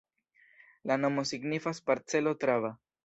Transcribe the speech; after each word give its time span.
La 0.91 0.97
nomo 1.03 1.25
signifas 1.33 1.83
parcelo-traba. 1.91 2.73